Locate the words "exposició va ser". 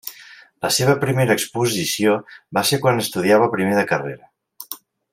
1.41-2.81